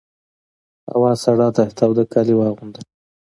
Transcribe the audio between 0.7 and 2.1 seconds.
هوا سړه ده تاوده